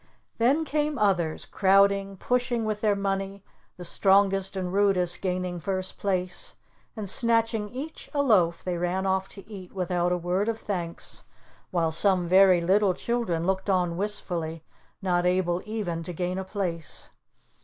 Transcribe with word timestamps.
Then 0.39 0.65
came 0.65 0.97
others, 0.97 1.45
crowding, 1.45 2.17
pushing 2.17 2.65
with 2.65 2.81
their 2.81 2.95
money, 2.95 3.43
the 3.77 3.85
strongest 3.85 4.55
and 4.55 4.73
rudest 4.73 5.21
gaining 5.21 5.59
first 5.59 5.99
place, 5.99 6.55
and 6.95 7.07
snatching 7.07 7.69
each 7.69 8.09
a 8.11 8.23
loaf 8.23 8.63
they 8.63 8.77
ran 8.79 9.05
off 9.05 9.27
to 9.29 9.47
eat 9.47 9.73
without 9.73 10.11
a 10.11 10.17
word 10.17 10.49
of 10.49 10.57
thanks, 10.59 11.23
while 11.69 11.91
some 11.91 12.27
very 12.27 12.61
little 12.61 12.95
children 12.95 13.45
looked 13.45 13.69
on 13.69 13.95
wistfully, 13.95 14.63
not 15.03 15.27
able 15.27 15.61
even 15.65 16.01
to 16.01 16.13
gain 16.13 16.39
a 16.39 16.43
place. 16.43 17.09